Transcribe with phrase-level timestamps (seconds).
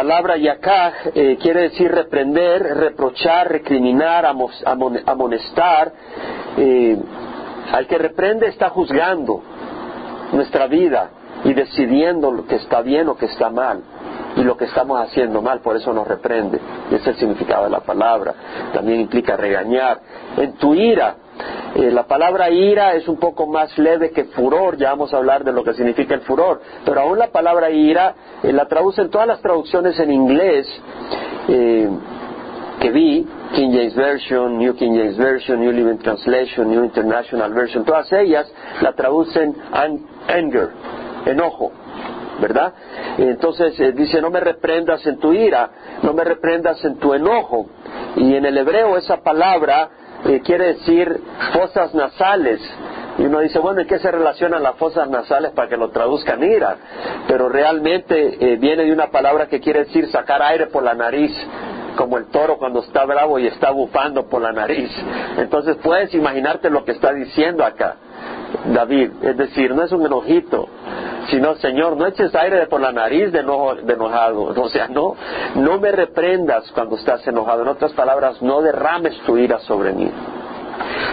[0.00, 5.92] palabra yakaj eh, quiere decir reprender, reprochar, recriminar, amonestar.
[6.56, 6.96] Eh,
[7.70, 9.42] al que reprende está juzgando
[10.32, 11.10] nuestra vida
[11.44, 13.82] y decidiendo lo que está bien o que está mal
[14.36, 16.58] y lo que estamos haciendo mal, por eso nos reprende.
[16.86, 18.34] Ese es el significado de la palabra.
[18.72, 20.00] También implica regañar.
[20.38, 21.16] En tu ira,
[21.74, 25.44] eh, la palabra ira es un poco más leve que furor, ya vamos a hablar
[25.44, 29.28] de lo que significa el furor, pero aún la palabra ira eh, la traducen todas
[29.28, 30.66] las traducciones en inglés
[31.48, 31.88] eh,
[32.80, 37.84] que vi, King James Version, New King James Version, New Living Translation, New International Version,
[37.84, 39.54] todas ellas la traducen
[40.26, 40.70] anger,
[41.26, 41.72] enojo.
[42.40, 42.72] ¿verdad?
[43.18, 45.68] Entonces dice, no me reprendas en tu ira,
[46.02, 47.66] no me reprendas en tu enojo.
[48.16, 49.90] Y en el hebreo esa palabra
[50.26, 51.20] eh, quiere decir
[51.52, 52.60] fosas nasales.
[53.18, 56.42] Y uno dice, bueno, ¿y qué se relacionan las fosas nasales para que lo traduzcan
[56.42, 56.76] ira?
[57.26, 61.32] Pero realmente eh, viene de una palabra que quiere decir sacar aire por la nariz
[61.96, 64.90] como el toro cuando está bravo y está bufando por la nariz.
[65.36, 67.96] Entonces puedes imaginarte lo que está diciendo acá
[68.72, 69.10] David.
[69.22, 70.68] Es decir, no es un enojito,
[71.30, 74.42] sino, Señor, no eches aire por la nariz de, enojado.
[74.42, 75.14] O sea, no,
[75.56, 77.62] no me reprendas cuando estás enojado.
[77.62, 80.10] En otras palabras, no derrames tu ira sobre mí.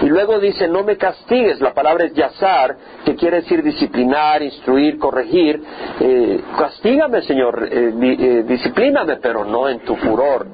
[0.01, 4.97] Y luego dice, no me castigues, la palabra es yazar, que quiere decir disciplinar, instruir,
[4.97, 5.61] corregir.
[5.99, 10.47] Eh, castígame, Señor, eh, eh, disciplíname, pero no en tu furor.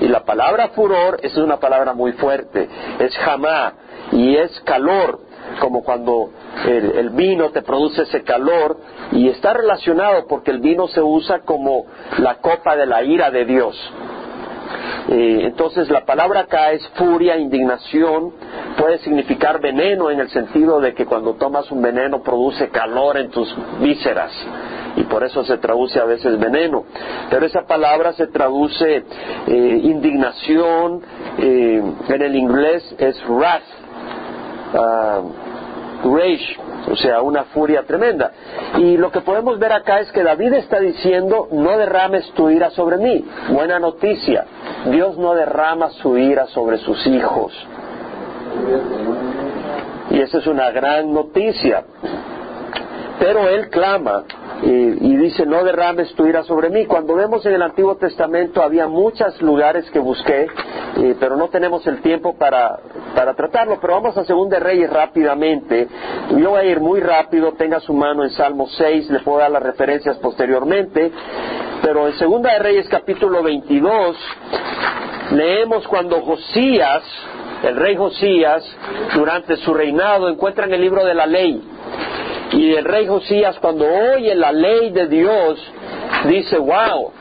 [0.00, 3.74] Y la palabra furor es una palabra muy fuerte, es jamá
[4.12, 5.20] y es calor,
[5.58, 6.30] como cuando
[6.66, 8.78] el, vino te produce ese calor
[9.12, 11.86] y está relacionado porque el vino se usa como
[12.18, 13.76] la copa de la ira de Dios.
[15.08, 18.32] Eh, entonces la palabra acá es furia, indignación,
[18.76, 23.30] puede significar veneno en el sentido de que cuando tomas un veneno produce calor en
[23.30, 24.30] tus vísceras
[24.96, 26.84] y por eso se traduce a veces veneno.
[27.30, 29.04] Pero esa palabra se traduce
[29.46, 31.02] eh, indignación,
[31.38, 33.79] eh, en el inglés es wrath.
[34.74, 35.20] Ah,
[36.04, 36.56] rage,
[36.90, 38.32] o sea, una furia tremenda.
[38.78, 42.70] Y lo que podemos ver acá es que David está diciendo, no derrames tu ira
[42.70, 43.24] sobre mí.
[43.50, 44.44] Buena noticia,
[44.86, 47.52] Dios no derrama su ira sobre sus hijos.
[50.10, 51.84] Y esa es una gran noticia.
[53.20, 54.24] Pero él clama
[54.62, 56.86] y, dice, no derrames tu ira sobre mí.
[56.86, 60.46] Cuando vemos en el Antiguo Testamento había muchos lugares que busqué,
[61.20, 62.78] pero no tenemos el tiempo para,
[63.14, 63.78] para tratarlo.
[63.78, 65.86] Pero vamos a Segunda Reyes rápidamente.
[66.34, 69.50] Yo voy a ir muy rápido, tenga su mano en Salmo 6, le puedo dar
[69.50, 71.12] las referencias posteriormente.
[71.82, 74.16] Pero en Segunda de Reyes capítulo 22
[75.32, 77.02] leemos cuando Josías,
[77.64, 78.64] el rey Josías,
[79.14, 81.69] durante su reinado, encuentra en el libro de la ley
[82.52, 85.60] y el rey Josías cuando oye la ley de Dios,
[86.26, 87.12] dice, wow,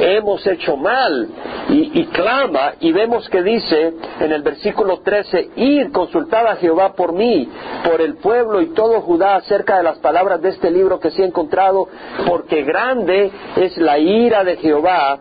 [0.00, 1.28] hemos hecho mal
[1.68, 7.12] y, clama y vemos que dice en el versículo 13, ir, consultad a Jehová por
[7.12, 7.48] mí,
[7.84, 11.22] por el pueblo y todo Judá acerca de las palabras de este libro que se
[11.22, 11.88] ha encontrado,
[12.26, 15.20] porque grande es la ira de Jehová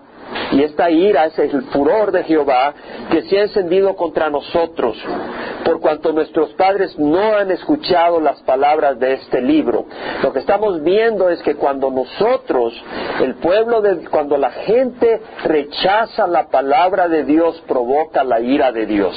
[0.52, 2.74] y esta ira es el furor de Jehová
[3.12, 4.98] que se ha encendido contra nosotros,
[5.64, 9.86] por cuanto nuestros padres no han escuchado las palabras de este libro.
[10.24, 12.74] Lo que estamos viendo es que cuando nosotros,
[13.22, 18.86] el pueblo, de, cuando la gente rechaza la palabra de Dios, provoca la ira de
[18.86, 19.16] Dios.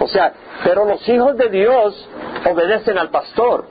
[0.00, 0.32] O sea,
[0.64, 2.08] pero los hijos de Dios
[2.44, 3.66] obedecen al pastor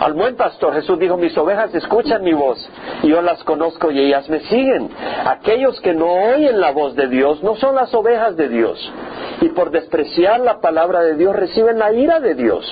[0.00, 0.72] al buen pastor.
[0.72, 2.58] Jesús dijo, mis ovejas escuchan mi voz
[3.02, 4.90] yo las conozco y ellas me siguen.
[5.26, 8.92] Aquellos que no oyen la voz de Dios no son las ovejas de Dios
[9.40, 12.64] y por despreciar la palabra de Dios reciben la ira de Dios.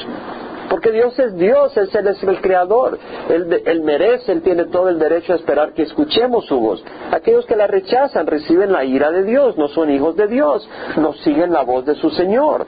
[0.69, 2.99] Porque Dios es Dios, Él es el creador,
[3.29, 6.85] él, merece, Él tiene todo el derecho a esperar que escuchemos su voz.
[7.11, 11.15] Aquellos que la rechazan reciben la ira de Dios, no son hijos de Dios, no
[11.15, 12.67] siguen la voz de su Señor.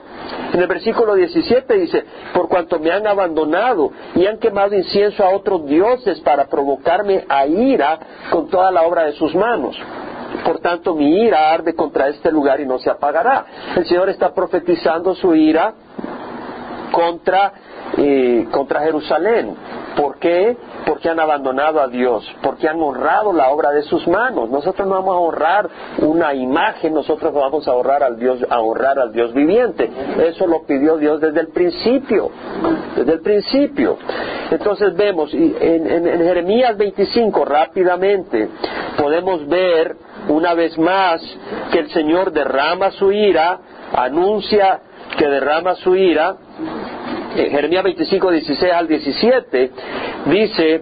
[0.53, 5.35] En el versículo 17 dice, por cuanto me han abandonado y han quemado incienso a
[5.35, 7.99] otros dioses para provocarme a ira
[8.31, 9.77] con toda la obra de sus manos.
[10.43, 13.45] Por tanto, mi ira arde contra este lugar y no se apagará.
[13.75, 15.73] El Señor está profetizando su ira
[16.91, 17.53] contra
[18.51, 19.55] contra Jerusalén.
[19.95, 20.55] ¿Por qué?
[20.85, 24.49] Porque han abandonado a Dios, porque han honrado la obra de sus manos.
[24.49, 25.69] Nosotros no vamos a honrar
[25.99, 29.89] una imagen, nosotros vamos a honrar al Dios, a honrar al Dios viviente.
[30.19, 32.31] Eso lo pidió Dios desde el principio,
[32.95, 33.97] desde el principio.
[34.49, 38.49] Entonces vemos, en, en Jeremías 25, rápidamente,
[38.97, 39.95] podemos ver
[40.29, 41.21] una vez más
[41.71, 43.59] que el Señor derrama su ira,
[43.93, 44.81] anuncia
[45.17, 46.35] que derrama su ira,
[47.35, 49.71] Jeremías 25, 16 al 17,
[50.25, 50.81] dice,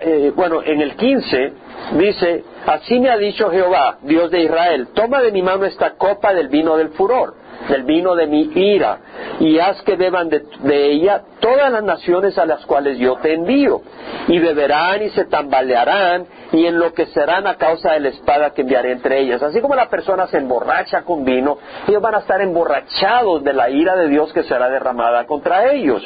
[0.00, 1.52] eh, bueno, en el 15
[1.98, 6.32] dice, así me ha dicho Jehová, Dios de Israel, toma de mi mano esta copa
[6.32, 8.98] del vino del furor del vino de mi ira,
[9.40, 10.42] y haz que beban de,
[10.90, 13.82] ella todas las naciones a las cuales yo te envío,
[14.28, 19.20] y beberán y se tambalearán y enloquecerán a causa de la espada que enviaré entre
[19.20, 19.42] ellas.
[19.42, 23.70] Así como la persona se emborracha con vino, ellos van a estar emborrachados de la
[23.70, 26.02] ira de Dios que será derramada contra ellos.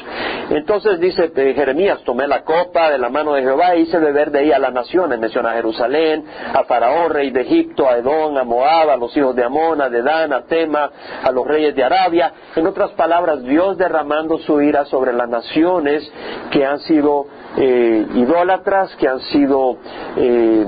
[0.51, 4.31] Entonces dice eh, Jeremías, tomé la copa de la mano de Jehová e hice beber
[4.31, 5.19] de ella a las naciones.
[5.19, 9.45] Menciona Jerusalén, a Faraón, rey de Egipto, a Edom, a Moab, a los hijos de
[9.45, 10.91] Amón, a Dedán, a Tema,
[11.23, 12.32] a los reyes de Arabia.
[12.56, 16.11] En otras palabras, Dios derramando su ira sobre las naciones
[16.50, 17.26] que han sido
[17.56, 19.76] eh, idólatras, que han sido
[20.17, 20.67] eh,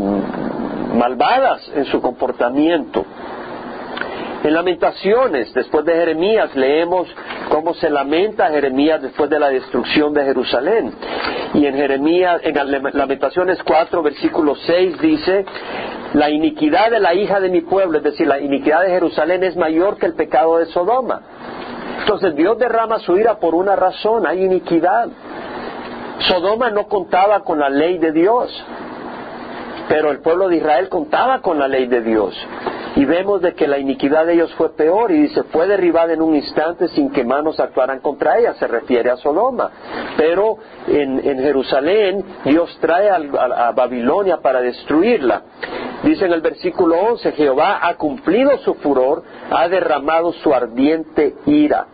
[0.94, 3.04] malvadas en su comportamiento.
[4.44, 7.08] En Lamentaciones, después de Jeremías, leemos
[7.48, 10.92] cómo se lamenta Jeremías después de la destrucción de Jerusalén.
[11.54, 12.54] Y en Jeremías, en
[12.92, 15.44] Lamentaciones 4, versículo 6 dice,
[16.12, 19.56] la iniquidad de la hija de mi pueblo, es decir, la iniquidad de Jerusalén es
[19.56, 21.22] mayor que el pecado de Sodoma.
[22.00, 25.08] Entonces Dios derrama su ira por una razón, hay iniquidad.
[26.20, 28.64] Sodoma no contaba con la ley de Dios,
[29.88, 32.34] pero el pueblo de Israel contaba con la ley de Dios.
[32.96, 36.22] Y vemos de que la iniquidad de ellos fue peor y dice, fue derribada en
[36.22, 39.70] un instante sin que manos actuaran contra ella, se refiere a Sodoma.
[40.16, 40.56] Pero
[40.88, 43.16] en, Jerusalén Dios trae a,
[43.68, 45.42] a, Babilonia para destruirla.
[46.04, 51.88] Dice en el versículo 11, Jehová ha cumplido su furor, ha derramado su ardiente ira.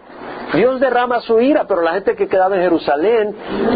[0.54, 3.34] Dios derrama su ira, pero la gente que quedaba en Jerusalén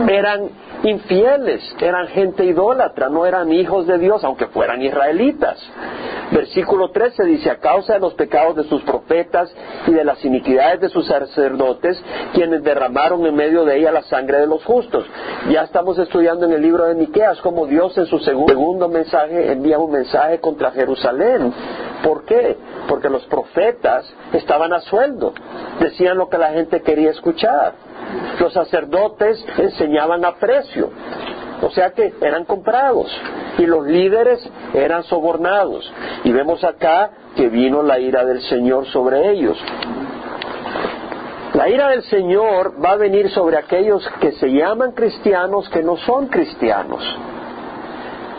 [0.08, 0.50] eran
[0.82, 5.58] infieles, eran gente idólatra, no eran hijos de Dios, aunque fueran israelitas.
[6.30, 9.54] Versículo 13 dice, a causa de los pecados de sus profetas
[9.86, 12.02] y de las iniquidades de sus sacerdotes,
[12.32, 15.04] quienes derramaron en medio de ella la sangre de los justos.
[15.50, 19.78] Ya estamos estudiando en el libro de Miqueas cómo Dios en su segundo mensaje envía
[19.78, 21.52] un mensaje contra Jerusalén.
[22.02, 22.56] ¿Por qué?
[22.88, 25.32] Porque los profetas estaban a sueldo,
[25.80, 27.85] decían lo que la gente quería escuchar.
[28.38, 30.90] Los sacerdotes enseñaban a precio,
[31.62, 33.10] o sea que eran comprados
[33.58, 35.90] y los líderes eran sobornados.
[36.24, 39.58] Y vemos acá que vino la ira del Señor sobre ellos.
[41.54, 45.96] La ira del Señor va a venir sobre aquellos que se llaman cristianos que no
[45.96, 47.02] son cristianos.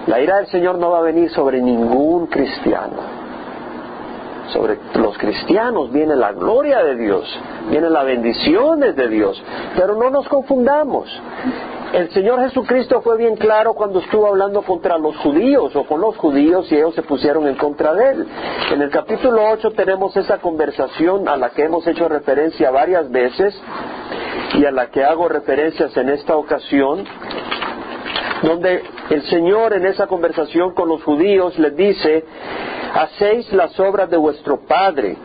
[0.05, 3.26] La ira del Señor no va a venir sobre ningún cristiano
[4.53, 7.39] sobre los cristianos viene la gloria de Dios,
[7.69, 9.41] vienen las bendiciones de Dios.
[9.75, 11.09] Pero no nos confundamos.
[11.93, 16.17] El Señor Jesucristo fue bien claro cuando estuvo hablando contra los judíos o con los
[16.17, 18.27] judíos y ellos se pusieron en contra de él.
[18.73, 23.57] En el capítulo 8 tenemos esa conversación a la que hemos hecho referencia varias veces
[24.55, 27.05] y a la que hago referencias en esta ocasión,
[28.43, 32.25] donde el Señor en esa conversación con los judíos les dice,
[32.97, 35.15] hacéis las obras de vuestro Padre.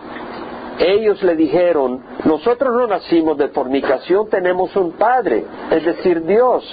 [0.79, 6.65] Ellos le dijeron, nosotros no nacimos de fornicación, tenemos un Padre, es decir, Dios.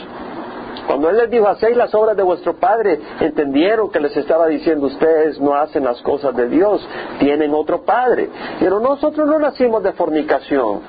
[0.87, 4.87] Cuando Él les dijo, hacéis las obras de vuestro Padre, entendieron que les estaba diciendo,
[4.87, 6.87] ustedes no hacen las cosas de Dios,
[7.19, 8.29] tienen otro Padre.
[8.59, 10.81] Pero nosotros no nacimos de fornicación,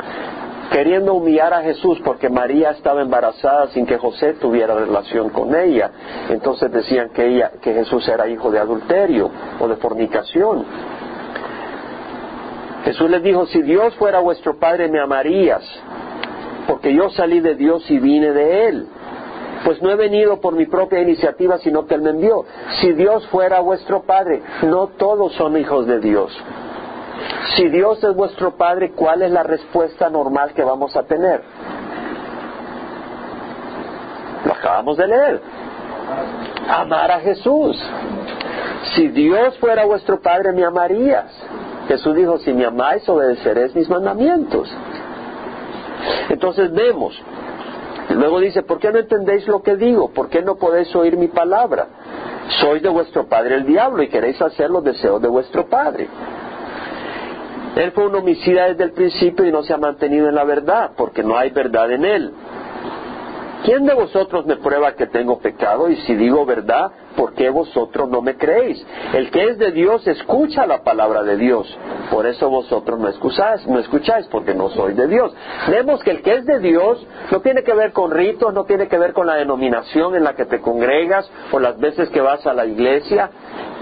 [0.71, 5.91] queriendo humillar a Jesús porque María estaba embarazada sin que José tuviera relación con ella.
[6.29, 10.65] Entonces decían que, ella, que Jesús era hijo de adulterio o de fornicación.
[12.85, 15.63] Jesús les dijo, si Dios fuera vuestro Padre me amarías,
[16.67, 18.87] porque yo salí de Dios y vine de Él.
[19.65, 22.47] Pues no he venido por mi propia iniciativa, sino que Él me envió.
[22.81, 26.33] Si Dios fuera vuestro Padre, no todos son hijos de Dios.
[27.57, 31.43] Si Dios es vuestro Padre, ¿cuál es la respuesta normal que vamos a tener?
[34.45, 35.41] Lo acabamos de leer.
[36.69, 37.77] Amar a Jesús.
[38.95, 41.31] Si Dios fuera vuestro Padre, me amarías.
[41.89, 44.73] Jesús dijo, si me amáis, obedeceréis mis mandamientos.
[46.29, 47.21] Entonces vemos.
[48.11, 50.11] Luego dice, ¿por qué no entendéis lo que digo?
[50.11, 51.87] ¿Por qué no podéis oír mi palabra?
[52.61, 56.09] Sois de vuestro padre el diablo y queréis hacer los deseos de vuestro padre.
[57.81, 60.91] Él fue un homicida desde el principio y no se ha mantenido en la verdad,
[60.99, 62.33] porque no hay verdad en él.
[63.65, 65.89] ¿Quién de vosotros me prueba que tengo pecado?
[65.89, 68.85] Y si digo verdad, ¿por qué vosotros no me creéis?
[69.15, 71.67] El que es de Dios escucha la palabra de Dios.
[72.11, 75.35] Por eso vosotros no escucháis, no escucháis, porque no sois de Dios.
[75.69, 78.89] Vemos que el que es de Dios no tiene que ver con ritos, no tiene
[78.89, 82.47] que ver con la denominación en la que te congregas o las veces que vas
[82.47, 83.31] a la iglesia.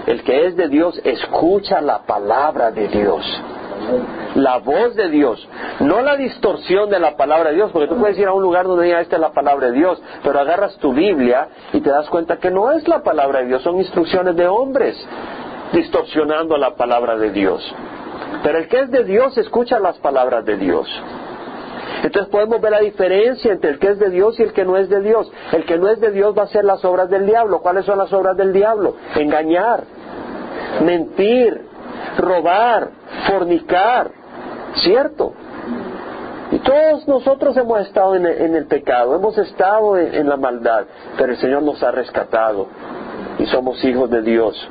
[0.07, 3.25] El que es de Dios escucha la palabra de Dios.
[4.35, 5.47] La voz de Dios,
[5.79, 8.65] no la distorsión de la palabra de Dios, porque tú puedes ir a un lugar
[8.65, 12.09] donde diga esta es la palabra de Dios, pero agarras tu Biblia y te das
[12.09, 14.95] cuenta que no es la palabra de Dios, son instrucciones de hombres
[15.73, 17.63] distorsionando la palabra de Dios.
[18.43, 20.87] Pero el que es de Dios escucha las palabras de Dios.
[22.03, 24.77] Entonces podemos ver la diferencia entre el que es de Dios y el que no
[24.77, 25.31] es de Dios.
[25.51, 27.59] El que no es de Dios va a hacer las obras del diablo.
[27.61, 28.95] ¿Cuáles son las obras del diablo?
[29.15, 29.83] Engañar,
[30.83, 31.68] mentir,
[32.17, 32.89] robar,
[33.27, 34.11] fornicar,
[34.75, 35.33] ¿cierto?
[36.51, 40.85] Y todos nosotros hemos estado en el, pecado, hemos estado en la maldad,
[41.17, 42.67] pero el Señor nos ha rescatado
[43.37, 44.69] y somos hijos de Dios.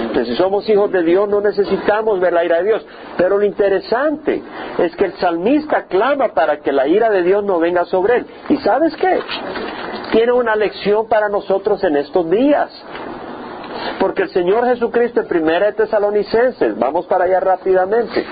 [0.00, 2.86] Entonces, si somos hijos de Dios, no necesitamos ver la ira de Dios.
[3.16, 4.42] Pero lo interesante
[4.78, 8.26] es que el salmista clama para que la ira de Dios no venga sobre él.
[8.48, 9.20] ¿Y sabes qué?
[10.10, 12.70] Tiene una lección para nosotros en estos días.
[13.98, 18.24] Porque el Señor Jesucristo en primera de Tesalonicenses, vamos para allá rápidamente.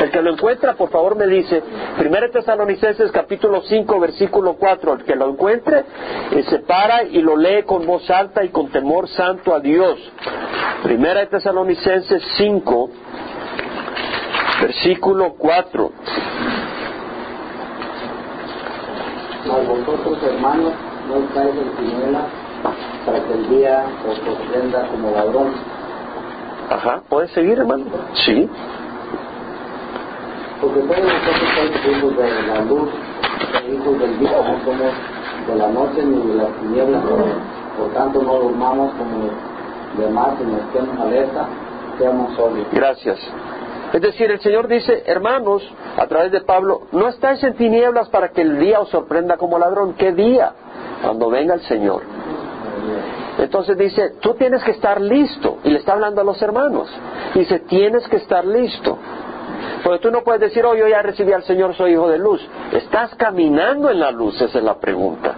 [0.00, 1.62] El que lo encuentra, por favor, me dice,
[1.98, 5.84] primera de Tesalonicenses capítulo 5, versículo 4, el que lo encuentre,
[6.30, 9.98] eh, se para y lo lee con voz alta y con temor santo a Dios.
[10.82, 12.90] Primera de Tesalonicenses 5,
[14.62, 15.92] versículo 4.
[19.50, 20.72] A vosotros, hermanos,
[21.08, 22.49] no estáis en
[23.30, 25.52] tinieblas para que el día os sorprenda como ladrón.
[26.70, 27.84] Ajá, ¿puedes seguir, hermano?
[28.14, 28.48] Sí.
[30.60, 32.90] Porque todos nosotros somos hijos de la luz,
[33.72, 34.92] hijos del día, no somos
[35.46, 37.02] de la noche ni de las tinieblas.
[37.78, 39.30] Por tanto, no durmamos como
[39.96, 41.48] los demás, sino estemos alerta,
[41.98, 42.66] seamos sobrios.
[42.72, 43.18] Gracias.
[43.92, 45.62] Es decir, el Señor dice, hermanos,
[45.96, 49.58] a través de Pablo, no estáis en tinieblas para que el día os sorprenda como
[49.58, 49.94] ladrón.
[49.94, 50.52] ¿Qué día?
[51.02, 52.02] Cuando venga el Señor.
[53.38, 55.58] Entonces dice, tú tienes que estar listo.
[55.64, 56.88] Y le está hablando a los hermanos.
[57.34, 58.98] Dice, tienes que estar listo.
[59.82, 62.46] Porque tú no puedes decir, oh, yo ya recibí al Señor, soy hijo de luz.
[62.72, 64.40] ¿Estás caminando en la luz?
[64.40, 65.34] Esa es la pregunta.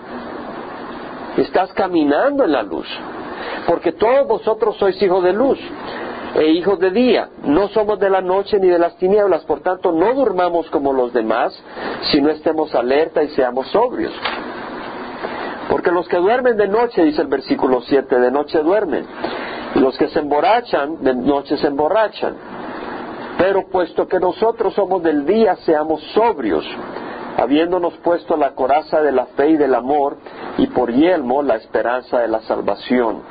[1.36, 2.86] ¿Estás caminando en la luz?
[3.66, 5.58] Porque todos vosotros sois hijos de luz
[6.34, 7.28] e hijos de día.
[7.44, 9.44] No somos de la noche ni de las tinieblas.
[9.44, 11.58] Por tanto, no durmamos como los demás,
[12.10, 14.12] sino estemos alerta y seamos sobrios.
[15.72, 19.06] Porque los que duermen de noche, dice el versículo 7, de noche duermen.
[19.76, 22.34] Los que se emborrachan, de noche se emborrachan.
[23.38, 26.62] Pero puesto que nosotros somos del día, seamos sobrios,
[27.38, 30.18] habiéndonos puesto la coraza de la fe y del amor,
[30.58, 33.22] y por yelmo la esperanza de la salvación.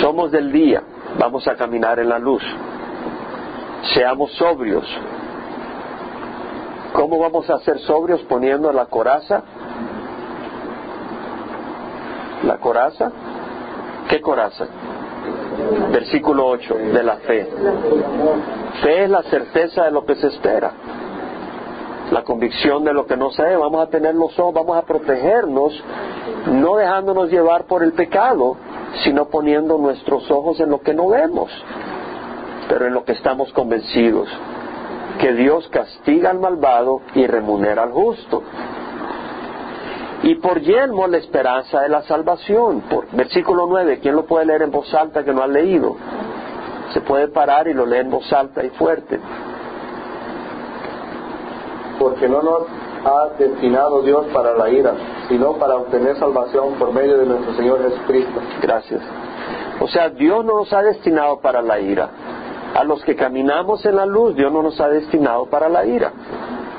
[0.00, 0.80] Somos del día,
[1.18, 2.44] vamos a caminar en la luz.
[3.94, 4.86] Seamos sobrios.
[6.92, 9.42] ¿Cómo vamos a ser sobrios poniendo la coraza?
[12.44, 13.12] la coraza.
[14.08, 14.66] ¿Qué coraza?
[15.92, 17.46] Versículo 8, de la fe.
[18.82, 20.72] Fe es la certeza de lo que se espera,
[22.10, 23.56] la convicción de lo que no se ve.
[23.56, 25.72] Vamos a tener los ojos, vamos a protegernos,
[26.46, 28.56] no dejándonos llevar por el pecado,
[29.04, 31.50] sino poniendo nuestros ojos en lo que no vemos,
[32.68, 34.28] pero en lo que estamos convencidos,
[35.20, 38.42] que Dios castiga al malvado y remunera al justo
[40.22, 42.82] y por yelmo la esperanza de la salvación.
[42.82, 45.96] Por, versículo 9, ¿quién lo puede leer en voz alta que no ha leído?
[46.92, 49.18] Se puede parar y lo lee en voz alta y fuerte.
[51.98, 52.62] Porque no nos
[53.04, 54.92] ha destinado Dios para la ira,
[55.28, 58.40] sino para obtener salvación por medio de nuestro Señor Jesucristo.
[58.60, 59.00] Gracias.
[59.80, 62.08] O sea, Dios no nos ha destinado para la ira.
[62.74, 66.12] A los que caminamos en la luz, Dios no nos ha destinado para la ira.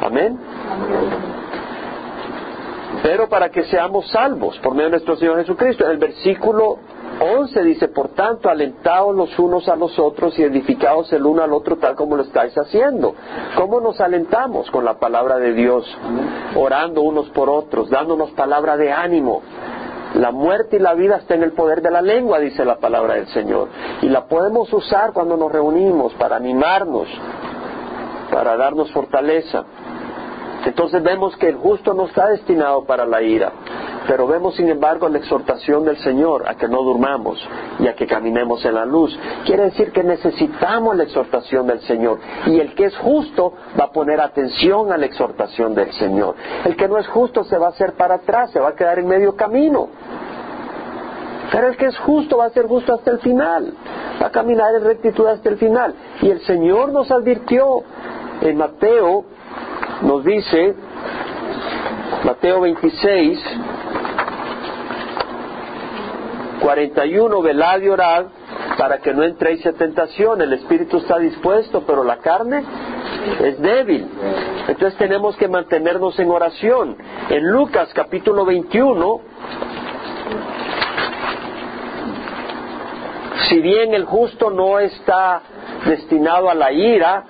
[0.02, 0.40] Amén.
[0.72, 1.43] Amén
[3.04, 5.84] pero para que seamos salvos por medio de nuestro Señor Jesucristo.
[5.84, 6.78] En el versículo
[7.20, 11.52] 11 dice, por tanto, alentaos los unos a los otros y edificaos el uno al
[11.52, 13.14] otro tal como lo estáis haciendo.
[13.58, 14.72] ¿Cómo nos alentamos?
[14.72, 15.86] Con la palabra de Dios,
[16.56, 19.42] orando unos por otros, dándonos palabra de ánimo.
[20.16, 23.16] La muerte y la vida está en el poder de la lengua, dice la palabra
[23.16, 23.68] del Señor.
[24.02, 27.10] Y la podemos usar cuando nos reunimos para animarnos,
[28.32, 29.66] para darnos fortaleza.
[30.66, 33.52] Entonces vemos que el justo no está destinado para la ira,
[34.08, 37.38] pero vemos sin embargo la exhortación del Señor a que no durmamos
[37.80, 39.18] y a que caminemos en la luz.
[39.46, 43.92] Quiere decir que necesitamos la exhortación del Señor y el que es justo va a
[43.92, 46.36] poner atención a la exhortación del Señor.
[46.64, 49.00] El que no es justo se va a hacer para atrás, se va a quedar
[49.00, 49.90] en medio camino.
[51.52, 53.74] Pero el que es justo va a ser justo hasta el final,
[54.22, 55.94] va a caminar en rectitud hasta el final.
[56.22, 57.84] Y el Señor nos advirtió
[58.42, 59.26] en Mateo
[60.04, 60.76] nos dice
[62.24, 63.40] Mateo 26,
[66.62, 68.26] 41, velad y orad
[68.78, 70.42] para que no entréis en tentación.
[70.42, 72.64] El espíritu está dispuesto, pero la carne
[73.42, 74.08] es débil.
[74.68, 76.98] Entonces tenemos que mantenernos en oración.
[77.30, 79.22] En Lucas capítulo 21,
[83.50, 85.42] si bien el justo no está
[85.86, 87.26] destinado a la ira,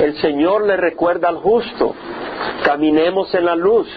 [0.00, 1.94] el Señor le recuerda al justo,
[2.66, 3.88] caminemos en la luz,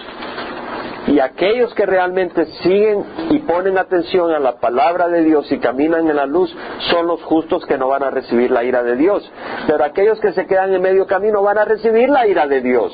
[1.08, 6.08] y aquellos que realmente siguen y ponen atención a la palabra de Dios y caminan
[6.08, 6.54] en la luz
[6.90, 9.28] son los justos que no van a recibir la ira de Dios.
[9.66, 12.92] Pero aquellos que se quedan en medio camino van a recibir la ira de Dios.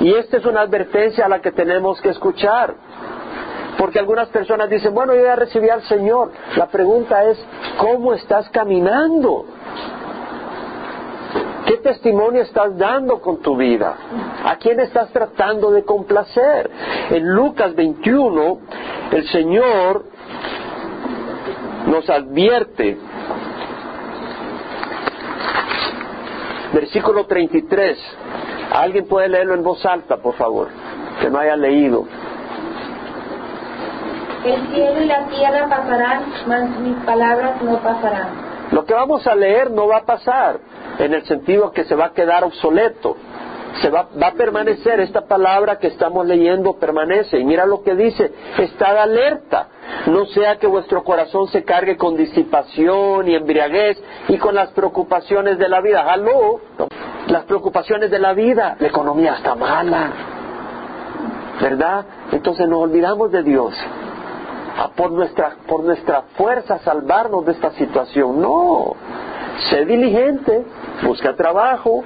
[0.00, 2.74] Y esta es una advertencia a la que tenemos que escuchar.
[3.78, 6.32] Porque algunas personas dicen, bueno, yo ya recibí al Señor.
[6.56, 7.38] La pregunta es,
[7.78, 9.46] ¿cómo estás caminando?
[11.72, 13.96] ¿Qué testimonio estás dando con tu vida?
[14.44, 16.70] ¿A quién estás tratando de complacer?
[17.08, 18.58] En Lucas 21,
[19.10, 20.04] el Señor
[21.86, 22.98] nos advierte,
[26.74, 27.98] versículo 33,
[28.74, 30.68] ¿alguien puede leerlo en voz alta, por favor?
[31.22, 32.04] Que no haya leído.
[34.44, 38.51] El cielo y la tierra pasarán, mas mis palabras no pasarán.
[38.72, 40.58] Lo que vamos a leer no va a pasar
[40.98, 43.16] en el sentido que se va a quedar obsoleto.
[43.80, 47.38] Se va, va, a permanecer, esta palabra que estamos leyendo permanece.
[47.38, 49.68] Y mira lo que dice, estad alerta,
[50.06, 55.58] no sea que vuestro corazón se cargue con disipación y embriaguez y con las preocupaciones
[55.58, 56.10] de la vida.
[56.10, 56.60] ¡Aló!
[57.28, 60.12] Las preocupaciones de la vida, la economía está mala,
[61.60, 62.04] ¿verdad?
[62.32, 63.74] Entonces nos olvidamos de Dios.
[64.78, 68.40] A por nuestra, por nuestra fuerza salvarnos de esta situación.
[68.40, 68.94] No,
[69.70, 70.64] sé diligente,
[71.04, 72.02] busca trabajo,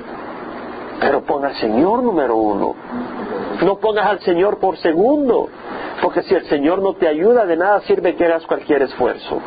[1.00, 2.74] pero ponga al Señor número uno.
[3.62, 5.48] No pongas al Señor por segundo,
[6.02, 9.40] porque si el Señor no te ayuda, de nada sirve que hagas cualquier esfuerzo.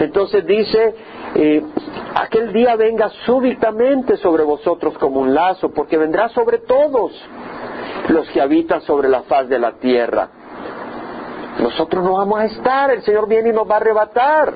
[0.00, 0.94] Entonces dice,
[1.34, 1.62] eh,
[2.14, 7.12] aquel día venga súbitamente sobre vosotros como un lazo, porque vendrá sobre todos
[8.08, 10.28] los que habitan sobre la faz de la tierra.
[11.60, 14.54] Nosotros no vamos a estar, el Señor viene y nos va a arrebatar.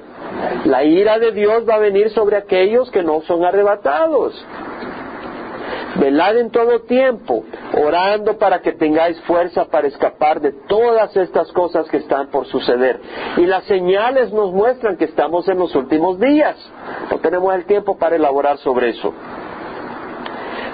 [0.64, 4.34] La ira de Dios va a venir sobre aquellos que no son arrebatados.
[5.96, 7.44] Velad en todo tiempo,
[7.76, 13.00] orando para que tengáis fuerza para escapar de todas estas cosas que están por suceder.
[13.36, 16.56] Y las señales nos muestran que estamos en los últimos días.
[17.10, 19.12] No tenemos el tiempo para elaborar sobre eso.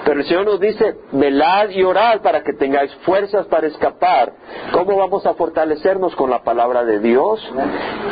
[0.07, 4.31] Pero el Señor nos dice, velad y orad para que tengáis fuerzas para escapar.
[4.71, 7.45] ¿Cómo vamos a fortalecernos con la palabra de Dios?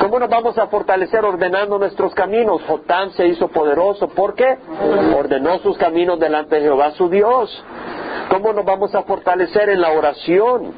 [0.01, 2.61] ¿Cómo nos vamos a fortalecer ordenando nuestros caminos?
[2.67, 4.09] Jotán se hizo poderoso.
[4.09, 4.57] ¿Por qué?
[5.17, 7.63] Ordenó sus caminos delante de Jehová su Dios.
[8.29, 10.73] ¿Cómo nos vamos a fortalecer en la oración?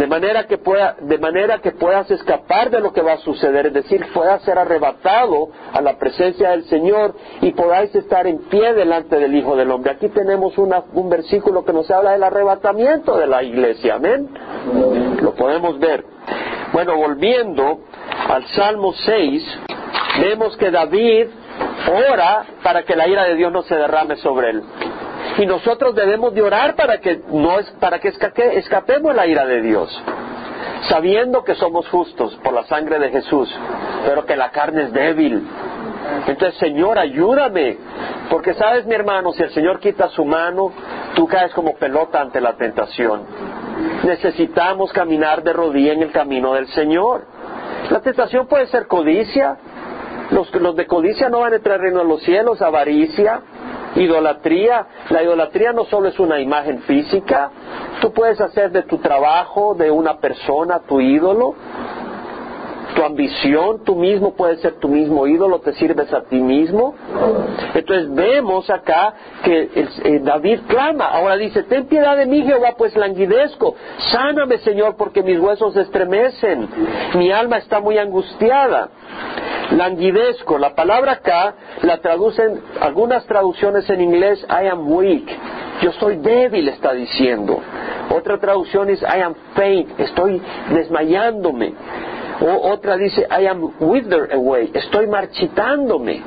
[0.00, 3.66] De manera que pueda, de manera que puedas escapar de lo que va a suceder,
[3.66, 8.72] es decir, puedas ser arrebatado a la presencia del Señor y podáis estar en pie
[8.72, 9.92] delante del Hijo del Hombre.
[9.92, 14.30] Aquí tenemos un versículo que nos habla del arrebatamiento de la iglesia, amén.
[15.20, 16.02] Lo podemos ver.
[16.72, 17.80] Bueno, volviendo
[18.26, 19.58] al Salmo 6,
[20.18, 21.26] vemos que David
[22.10, 24.62] ora para que la ira de Dios no se derrame sobre él.
[25.40, 28.12] Y nosotros debemos de orar para que, no para que
[28.58, 29.90] escapemos la ira de Dios,
[30.90, 33.50] sabiendo que somos justos por la sangre de Jesús,
[34.04, 35.42] pero que la carne es débil.
[36.26, 37.78] Entonces, Señor, ayúdame,
[38.28, 40.72] porque sabes, mi hermano, si el Señor quita su mano,
[41.14, 43.22] tú caes como pelota ante la tentación.
[44.04, 47.24] Necesitamos caminar de rodilla en el camino del Señor.
[47.88, 49.56] La tentación puede ser codicia.
[50.32, 53.40] Los, los de codicia no van a entrar en reino de los cielos, avaricia,
[53.96, 57.50] Idolatría, la idolatría no solo es una imagen física,
[58.00, 61.54] tú puedes hacer de tu trabajo, de una persona, tu ídolo,
[62.94, 66.94] tu ambición, tú mismo puedes ser tu mismo ídolo, te sirves a ti mismo.
[67.74, 72.96] Entonces vemos acá que eh, David clama, ahora dice, ten piedad de mí Jehová, pues
[72.96, 73.74] languidezco,
[74.12, 76.68] sáname Señor, porque mis huesos estremecen,
[77.14, 78.88] mi alma está muy angustiada.
[79.70, 85.28] Languidezco, la palabra acá la traducen, algunas traducciones en inglés, I am weak,
[85.80, 87.60] yo soy débil, está diciendo.
[88.14, 90.42] Otra traducción es I am faint, estoy
[90.74, 91.74] desmayándome.
[92.40, 96.22] O otra dice, I am withered away, estoy marchitándome.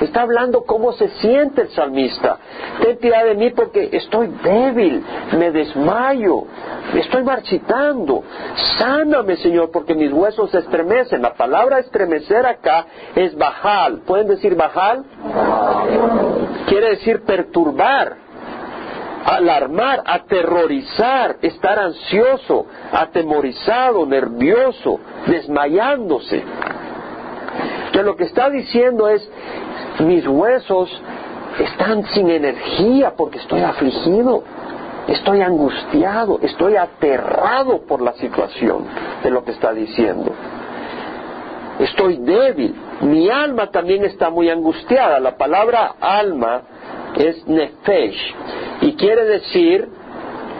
[0.00, 2.38] Está hablando cómo se siente el salmista.
[2.80, 5.04] Ten piedad de mí porque estoy débil,
[5.38, 6.44] me desmayo,
[6.94, 8.24] estoy marchitando.
[8.78, 11.22] Sáname, Señor, porque mis huesos se estremecen.
[11.22, 14.00] La palabra estremecer acá es bajal.
[14.00, 15.04] ¿Pueden decir bajal?
[16.66, 18.24] Quiere decir perturbar
[19.24, 26.44] alarmar, aterrorizar, estar ansioso, atemorizado, nervioso, desmayándose.
[27.86, 29.28] Entonces lo que está diciendo es,
[30.00, 30.90] mis huesos
[31.58, 34.42] están sin energía porque estoy afligido,
[35.06, 38.84] estoy angustiado, estoy aterrado por la situación
[39.22, 40.32] de lo que está diciendo.
[41.78, 45.18] Estoy débil, mi alma también está muy angustiada.
[45.18, 46.62] La palabra alma
[47.16, 48.34] es nefesh
[48.80, 49.88] y quiere decir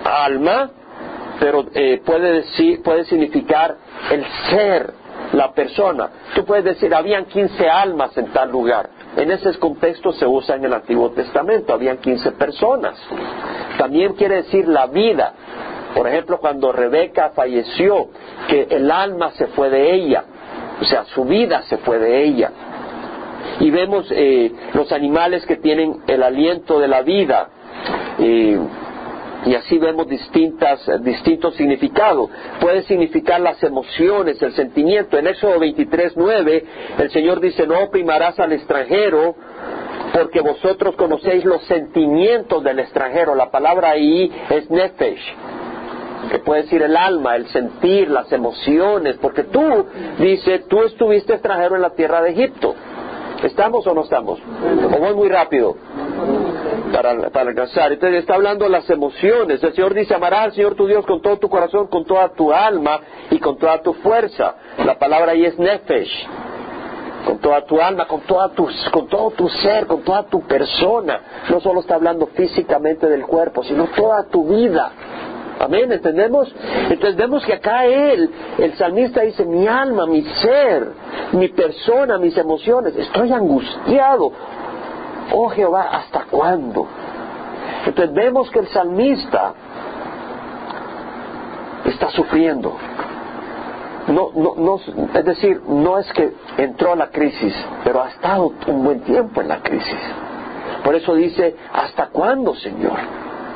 [0.04, 0.70] alma,
[1.40, 3.76] pero eh, puede, decir, puede significar
[4.10, 4.92] el ser,
[5.32, 6.10] la persona.
[6.34, 8.88] Tú puedes decir, habían 15 almas en tal lugar.
[9.16, 12.98] En ese contexto se usa en el Antiguo Testamento, habían 15 personas.
[13.78, 15.34] También quiere decir la vida.
[15.94, 18.08] Por ejemplo, cuando Rebeca falleció,
[18.48, 20.24] que el alma se fue de ella,
[20.80, 22.50] o sea, su vida se fue de ella.
[23.60, 27.48] Y vemos eh, los animales que tienen el aliento de la vida.
[28.18, 28.58] Eh,
[29.46, 32.30] y así vemos distintas, distintos significados.
[32.60, 35.18] Puede significar las emociones, el sentimiento.
[35.18, 36.64] En Éxodo 23, 9,
[36.98, 39.34] el Señor dice, no oprimarás al extranjero
[40.12, 43.34] porque vosotros conocéis los sentimientos del extranjero.
[43.34, 45.34] La palabra ahí es nefesh,
[46.30, 49.86] que puede decir el alma, el sentir, las emociones, porque tú,
[50.18, 52.74] dice, tú estuviste extranjero en la tierra de Egipto.
[53.42, 54.38] ¿Estamos o no estamos?
[54.40, 55.76] ¿O voy muy rápido?
[56.94, 57.92] Para, para alcanzar.
[57.92, 59.62] Entonces está hablando las emociones.
[59.62, 62.52] El Señor dice, amarás al Señor tu Dios con todo tu corazón, con toda tu
[62.52, 64.54] alma y con toda tu fuerza.
[64.84, 66.28] La palabra ahí es nefesh.
[67.26, 71.20] Con toda tu alma, con, toda tu, con todo tu ser, con toda tu persona.
[71.50, 74.92] No solo está hablando físicamente del cuerpo, sino toda tu vida.
[75.58, 76.54] Amén, ¿entendemos?
[76.90, 80.88] Entonces vemos que acá él, el salmista dice, mi alma, mi ser,
[81.32, 84.32] mi persona, mis emociones, estoy angustiado.
[85.32, 86.86] Oh Jehová, ¿hasta cuándo?
[87.86, 89.54] Entonces vemos que el salmista
[91.84, 92.76] está sufriendo.
[94.08, 94.76] No, no, no,
[95.14, 99.40] es decir, no es que entró a la crisis, pero ha estado un buen tiempo
[99.40, 99.98] en la crisis.
[100.84, 102.98] Por eso dice, ¿hasta cuándo, Señor?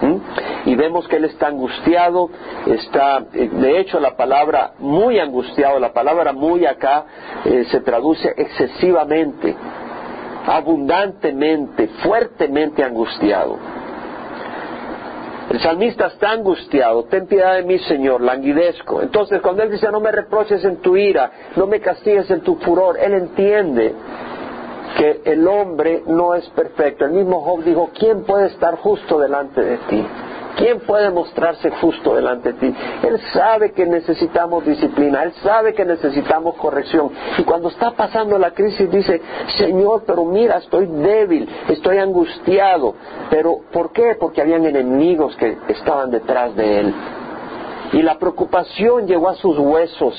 [0.01, 0.69] ¿Mm?
[0.71, 2.31] Y vemos que él está angustiado,
[2.67, 7.05] está, eh, de hecho la palabra muy angustiado, la palabra muy acá
[7.45, 9.55] eh, se traduce excesivamente,
[10.49, 13.59] abundantemente, fuertemente angustiado.
[15.51, 19.01] El salmista está angustiado, ten piedad de mí, Señor, languidezco.
[19.01, 22.57] Entonces, cuando él dice, no me reproches en tu ira, no me castigues en tu
[22.57, 23.95] furor, él entiende
[24.97, 27.07] que el hombre no es perfecto.
[27.07, 30.07] El mismo Job dijo, ¿quién puede estar justo delante de ti?
[30.59, 32.75] ¿Quién puede mostrarse justo delante de ti?
[33.05, 37.12] Él sabe que necesitamos disciplina, él sabe que necesitamos corrección.
[37.38, 39.23] Y cuando está pasando la crisis dice,
[39.57, 42.97] Señor, pero mira, estoy débil, estoy angustiado.
[43.31, 44.16] Pero ¿por qué?
[44.18, 46.94] Porque habían enemigos que estaban detrás de él.
[47.92, 50.14] Y la preocupación llegó a sus huesos.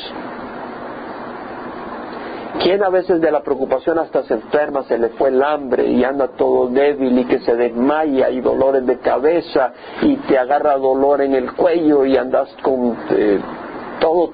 [2.62, 6.04] ¿Quién a veces de la preocupación hasta se enferma, se le fue el hambre y
[6.04, 11.22] anda todo débil y que se desmaya y dolores de cabeza y te agarra dolor
[11.22, 13.40] en el cuello y andas con eh,
[14.02, 14.32] todo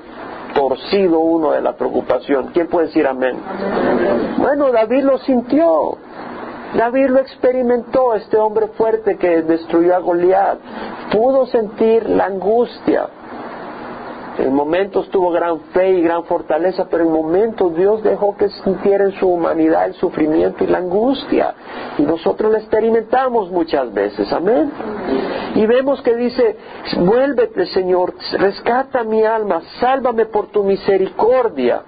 [0.55, 2.47] torcido uno de la preocupación?
[2.51, 3.37] ¿Quién puede decir amén?
[4.37, 5.97] Bueno, David lo sintió.
[6.75, 10.57] David lo experimentó, este hombre fuerte que destruyó a Goliat.
[11.11, 13.07] Pudo sentir la angustia.
[14.37, 19.05] En momentos tuvo gran fe y gran fortaleza, pero en momentos Dios dejó que sintiera
[19.05, 21.53] en su humanidad el sufrimiento y la angustia.
[21.97, 24.71] Y nosotros la experimentamos muchas veces, amén.
[25.55, 26.57] Y vemos que dice,
[26.97, 31.81] vuélvete Señor, rescata mi alma, sálvame por tu misericordia.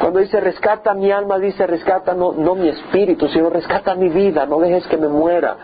[0.00, 4.46] Cuando dice rescata mi alma, dice rescata no, no mi espíritu, sino rescata mi vida,
[4.46, 5.56] no dejes que me muera.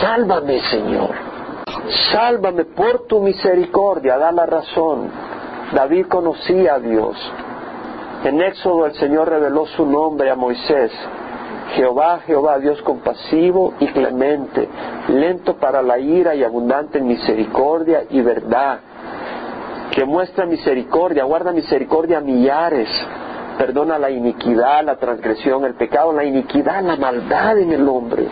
[0.00, 1.37] Sálvame Señor.
[2.12, 5.10] Sálvame por tu misericordia, da la razón.
[5.72, 7.16] David conocía a Dios.
[8.24, 10.90] En Éxodo el Señor reveló su nombre a Moisés.
[11.74, 14.68] Jehová, Jehová, Dios compasivo y clemente,
[15.08, 18.80] lento para la ira y abundante en misericordia y verdad,
[19.90, 22.88] que muestra misericordia, guarda misericordia a millares,
[23.58, 28.26] perdona la iniquidad, la transgresión, el pecado, la iniquidad, la maldad en el hombre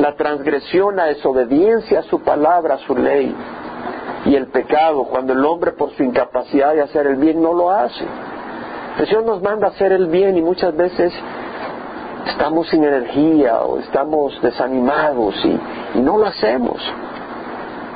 [0.00, 3.34] la transgresión, la desobediencia a su palabra, a su ley,
[4.24, 7.70] y el pecado, cuando el hombre por su incapacidad de hacer el bien no lo
[7.70, 8.04] hace.
[8.98, 11.12] El Señor nos manda a hacer el bien y muchas veces
[12.26, 15.60] estamos sin energía o estamos desanimados y,
[16.00, 16.80] no lo hacemos.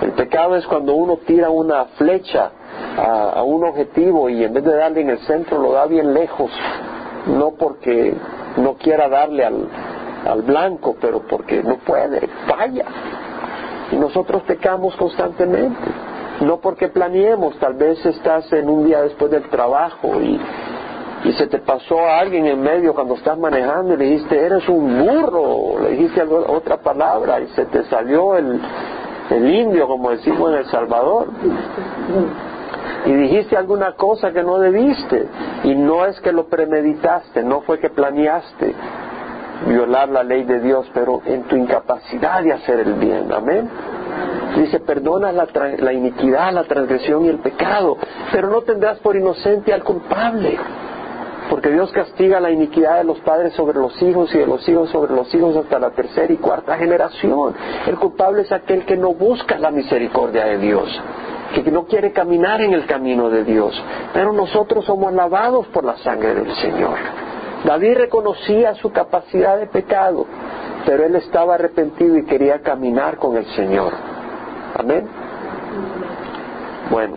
[0.03, 2.51] El pecado es cuando uno tira una flecha
[2.99, 6.13] a, a, un objetivo y en vez de darle en el centro lo da bien
[6.13, 6.51] lejos,
[7.27, 8.15] no porque
[8.57, 9.69] no quiera darle al,
[10.25, 12.85] al blanco, pero porque no puede, falla.
[13.93, 15.79] Y nosotros pecamos constantemente.
[16.41, 20.41] No porque planeemos, tal vez estás en un día después del trabajo y,
[21.39, 25.07] se te pasó a alguien en medio cuando estás manejando y le dijiste, eres un
[25.07, 28.61] burro, le dijiste otra palabra y se te salió el,
[29.31, 31.29] el indio, como decimos en El Salvador.
[33.07, 35.27] Y dijiste alguna cosa que no debiste.
[35.63, 38.75] Y no es que lo premeditaste, no fue que planeaste
[39.67, 43.33] violar la ley de Dios, pero en tu incapacidad de hacer el bien.
[43.33, 43.69] Amén.
[44.57, 47.97] Dice, perdona la, la iniquidad, la transgresión y el pecado,
[48.31, 50.59] pero no tendrás por inocente al culpable.
[51.51, 54.91] Porque Dios castiga la iniquidad de los padres sobre los hijos y de los hijos
[54.91, 57.55] sobre los hijos hasta la tercera y cuarta generación.
[57.87, 60.89] El culpable es aquel que no busca la misericordia de Dios,
[61.53, 63.81] que no quiere caminar en el camino de Dios.
[64.15, 66.97] Pero nosotros somos lavados por la sangre del Señor.
[67.65, 70.27] David reconocía su capacidad de pecado,
[70.85, 73.93] pero él estaba arrepentido y quería caminar con el Señor.
[74.79, 75.09] Amén.
[76.91, 77.17] Bueno.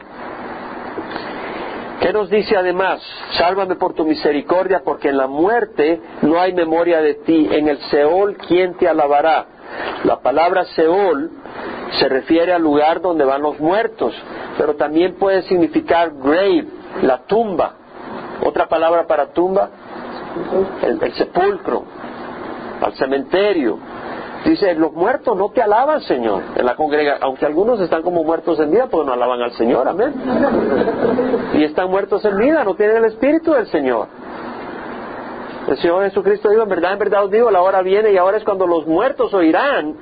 [1.99, 3.01] ¿Qué nos dice además?
[3.37, 7.49] Sálvame por tu misericordia, porque en la muerte no hay memoria de ti.
[7.51, 9.45] En el Seol, ¿quién te alabará?
[10.03, 11.31] La palabra Seol
[11.99, 14.13] se refiere al lugar donde van los muertos,
[14.57, 16.67] pero también puede significar grave,
[17.01, 17.73] la tumba.
[18.43, 19.69] Otra palabra para tumba,
[20.83, 21.83] el, sepulcro,
[22.81, 23.77] al cementerio.
[24.45, 28.59] Dice, los muertos no te alaban, Señor, en la congregación, aunque algunos están como muertos
[28.59, 30.13] en vida, porque no alaban al Señor, amén.
[31.53, 34.07] Y están muertos en vida, no tienen el Espíritu del Señor.
[35.67, 38.37] El Señor Jesucristo dijo, en verdad, en verdad os digo, la hora viene y ahora
[38.37, 39.95] es cuando los muertos oirán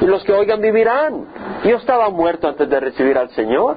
[0.00, 1.26] y los que oigan vivirán.
[1.64, 3.76] Yo estaba muerto antes de recibir al Señor.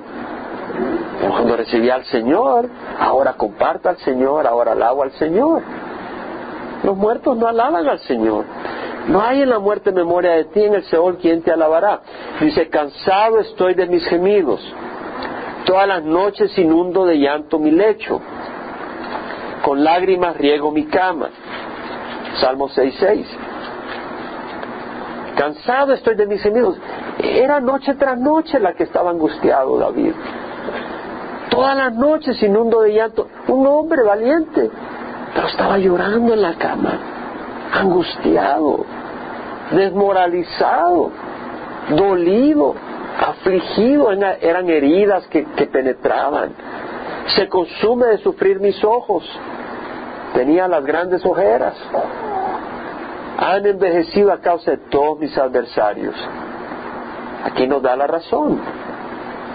[1.29, 2.69] Cuando recibí al Señor,
[2.99, 5.61] ahora comparto al Señor, ahora alabo al Señor.
[6.83, 8.45] Los muertos no alaban al Señor.
[9.07, 12.01] No hay en la muerte memoria de ti en el Seol quien te alabará.
[12.39, 14.61] Dice, cansado estoy de mis gemidos.
[15.65, 18.21] Todas las noches inundo de llanto mi lecho.
[19.63, 21.29] Con lágrimas riego mi cama.
[22.39, 23.25] Salmo 6.6.
[25.35, 26.77] Cansado estoy de mis gemidos.
[27.19, 30.13] Era noche tras noche la que estaba angustiado David.
[31.49, 33.27] Todas las noches inundo de llanto.
[33.47, 34.69] Un hombre valiente,
[35.33, 36.99] pero estaba llorando en la cama,
[37.73, 38.85] angustiado
[39.71, 41.11] desmoralizado,
[41.89, 42.75] dolido,
[43.19, 46.51] afligido, eran heridas que, penetraban.
[47.35, 49.23] Se consume de sufrir mis ojos.
[50.33, 51.75] Tenía las grandes ojeras.
[53.37, 56.15] Han envejecido a causa de todos mis adversarios.
[57.45, 58.59] Aquí nos da la razón.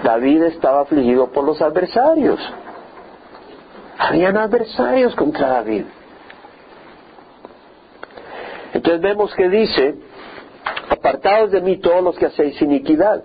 [0.03, 2.39] David estaba afligido por los adversarios.
[3.97, 5.85] Habían adversarios contra David.
[8.73, 9.95] Entonces vemos que dice,
[10.89, 13.23] apartados de mí todos los que hacéis iniquidad.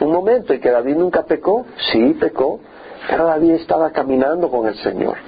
[0.00, 1.66] Un momento, ¿y que David nunca pecó?
[1.92, 2.60] Sí, pecó,
[3.08, 5.18] pero David estaba caminando con el Señor.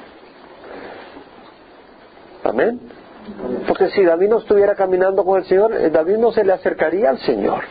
[2.43, 2.81] Amén.
[3.69, 7.11] Porque si David no estuviera caminando con el Señor, eh, David no se le acercaría
[7.11, 7.65] al Señor.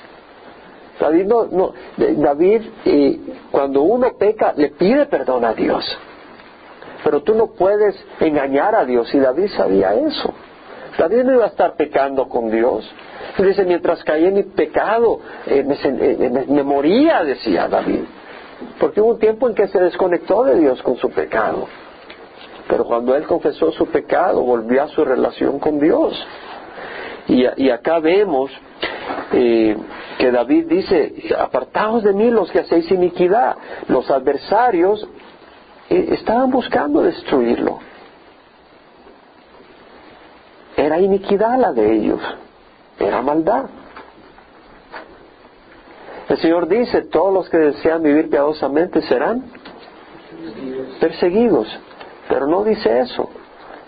[1.00, 3.20] David no, no David eh,
[3.52, 5.86] cuando uno peca le pide perdón a Dios.
[7.04, 10.34] Pero tú no puedes engañar a Dios y David sabía eso.
[10.98, 12.90] David no iba a estar pecando con Dios.
[13.38, 18.02] Dice, mientras caí en mi pecado, eh, eh, me, moría, decía David.
[18.80, 21.68] Porque hubo un tiempo en que se desconectó de Dios con su pecado.
[22.68, 26.14] Pero cuando él confesó su pecado, volvió a su relación con Dios.
[27.28, 28.52] Y, acá vemos
[29.32, 29.78] eh,
[30.18, 33.56] que David dice, apartaos de mí los que hacéis iniquidad.
[33.88, 35.08] Los adversarios
[35.90, 37.80] estaban buscando destruirlo.
[40.78, 42.22] Era iniquidad la de ellos,
[43.00, 43.66] era maldad.
[46.30, 49.46] El Señor dice, todos los que desean vivir piadosamente serán
[51.00, 51.68] perseguidos,
[52.28, 53.30] pero no dice eso.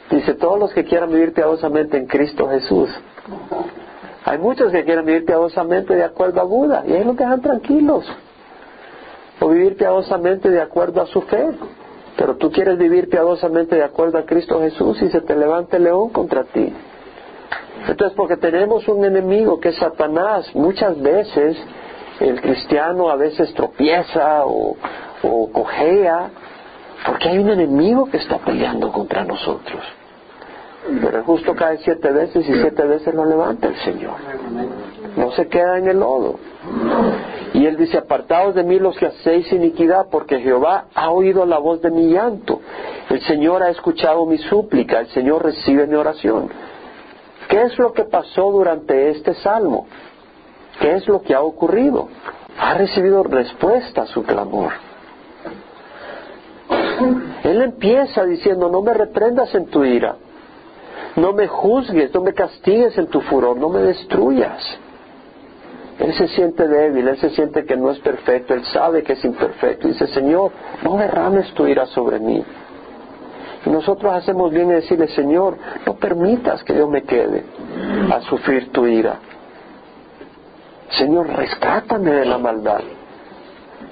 [0.09, 2.89] Dice, todos los que quieran vivir piadosamente en Cristo Jesús.
[4.25, 8.05] Hay muchos que quieren vivir piadosamente de acuerdo a Buda y ahí los dejan tranquilos.
[9.39, 11.47] O vivir piadosamente de acuerdo a su fe.
[12.21, 15.85] Pero tú quieres vivir piadosamente de acuerdo a Cristo Jesús y se te levante el
[15.85, 16.71] león contra ti.
[17.87, 21.57] Entonces, porque tenemos un enemigo que es Satanás, muchas veces
[22.19, 24.77] el cristiano a veces tropieza o,
[25.23, 26.29] o cojea,
[27.07, 29.81] porque hay un enemigo que está peleando contra nosotros.
[31.01, 34.17] Pero el justo cae siete veces y siete veces lo levanta el Señor.
[35.17, 36.37] No se queda en el lodo.
[37.61, 41.59] Y él dice, apartaos de mí los que hacéis iniquidad, porque Jehová ha oído la
[41.59, 42.59] voz de mi llanto.
[43.07, 46.49] El Señor ha escuchado mi súplica, el Señor recibe mi oración.
[47.47, 49.85] ¿Qué es lo que pasó durante este salmo?
[50.79, 52.07] ¿Qué es lo que ha ocurrido?
[52.57, 54.71] Ha recibido respuesta a su clamor.
[57.43, 60.15] Él empieza diciendo, no me reprendas en tu ira,
[61.15, 64.63] no me juzgues, no me castigues en tu furor, no me destruyas.
[65.99, 69.23] Él se siente débil, él se siente que no es perfecto, él sabe que es
[69.23, 69.87] imperfecto.
[69.87, 70.51] Dice, Señor,
[70.83, 72.43] no derrames tu ira sobre mí.
[73.65, 77.43] Y nosotros hacemos bien en decirle, Señor, no permitas que yo me quede
[78.11, 79.19] a sufrir tu ira.
[80.89, 82.81] Señor, rescátame de la maldad.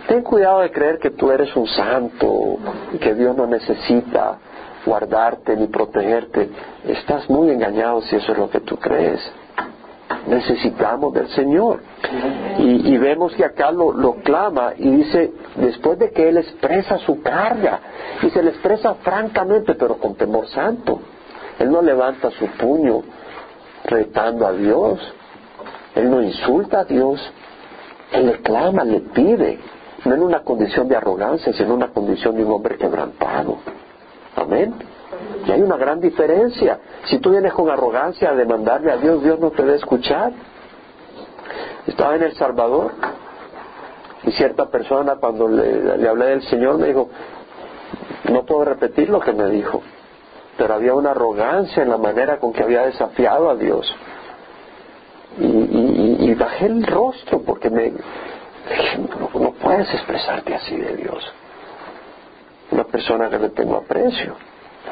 [0.07, 2.57] Ten cuidado de creer que tú eres un santo
[2.93, 4.39] y que Dios no necesita
[4.85, 6.49] guardarte ni protegerte.
[6.85, 9.21] Estás muy engañado si eso es lo que tú crees.
[10.27, 11.81] Necesitamos del Señor.
[12.59, 17.79] Y, vemos que acá lo, clama y dice, después de que Él expresa su carga,
[18.21, 20.99] y se le expresa francamente, pero con temor santo.
[21.57, 23.01] Él no levanta su puño
[23.85, 24.99] retando a Dios.
[25.95, 27.19] Él no insulta a Dios.
[28.11, 29.59] Él le clama, le pide
[30.05, 33.57] no en una condición de arrogancia, sino en una condición de un hombre quebrantado.
[34.35, 34.73] Amén.
[35.49, 36.79] Y hay una gran diferencia.
[37.05, 40.31] Si tú vienes con arrogancia a demandarle a Dios, Dios no te va a escuchar.
[41.87, 42.91] Estaba en El Salvador
[44.21, 47.09] y cierta persona cuando le, hablé del Señor me dijo,
[48.31, 49.81] no puedo repetir lo que me dijo,
[50.55, 53.91] pero había una arrogancia en la manera con que había desafiado a Dios.
[55.39, 57.91] Y, bajé el rostro porque me,
[59.19, 61.33] no, puedes expresarte así de Dios.
[62.69, 64.35] Una persona que le tengo aprecio.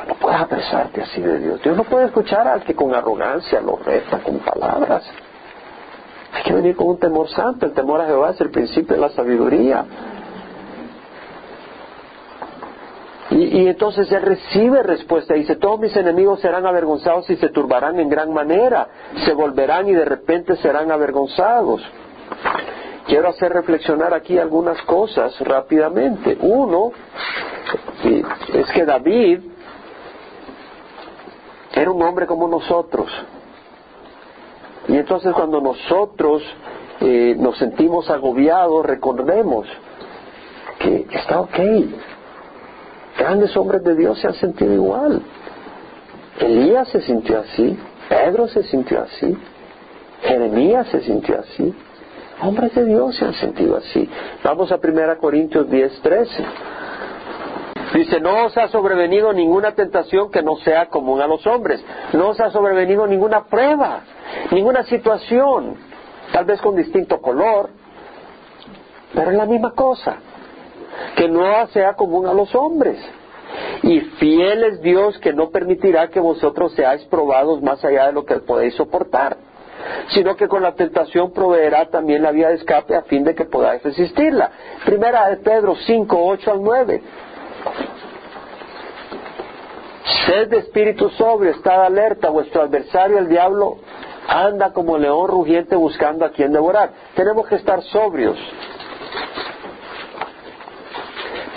[0.06, 1.62] No puedes expresarte así de Dios.
[1.62, 5.04] Dios no puede escuchar al que con arrogancia lo reta con palabras.
[6.34, 7.66] Hay que venir con un temor santo.
[7.66, 9.86] El temor a Jehová es el principio de la sabiduría.
[13.30, 15.34] Y, y, entonces él recibe respuesta.
[15.34, 18.88] Dice, todos mis enemigos serán avergonzados y se turbarán en gran manera.
[19.26, 21.82] Se volverán y de repente serán avergonzados.
[23.08, 26.38] Quiero hacer reflexionar aquí algunas cosas rápidamente.
[26.42, 26.92] Uno,
[28.54, 29.40] es que David
[31.78, 33.08] era un hombre como nosotros.
[34.88, 36.42] Y entonces cuando nosotros
[37.02, 39.68] eh, nos sentimos agobiados, recordemos
[40.80, 41.60] que está ok.
[43.18, 45.22] Grandes hombres de Dios se han sentido igual.
[46.40, 47.78] Elías se sintió así,
[48.10, 49.36] Pedro se sintió así,
[50.22, 51.74] Jeremías se sintió así.
[52.42, 54.08] Hombres de Dios se han sentido así.
[54.44, 56.46] Vamos a 1 Corintios 10, 13.
[57.94, 61.84] Dice, no os ha sobrevenido ninguna tentación que no sea común a los hombres.
[62.14, 64.02] No os ha sobrevenido ninguna prueba,
[64.52, 65.76] ninguna situación,
[66.34, 67.70] tal vez con distinto color,
[69.14, 70.18] pero es la misma cosa,
[71.16, 73.00] que no sea común a los hombres.
[73.84, 78.26] Y fiel es Dios que no permitirá que vosotros seáis probados más allá de lo
[78.26, 79.38] que podéis soportar
[80.10, 83.46] sino que con la tentación proveerá también la vía de escape a fin de que
[83.46, 84.52] podáis resistirla.
[84.86, 87.04] Primera de Pedro 5, 8 al 9.
[90.28, 93.78] Sed de espíritu sobrio, estad alerta, vuestro adversario el diablo
[94.28, 96.92] anda como león rugiente buscando a quien devorar.
[97.16, 98.38] Tenemos que estar sobrios